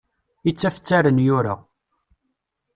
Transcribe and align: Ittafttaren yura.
Ittafttaren 0.49 1.19
yura. 1.27 1.55